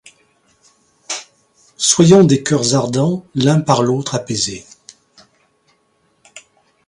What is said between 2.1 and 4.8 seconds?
des coeurs ardents l'un par l'autre apaisés.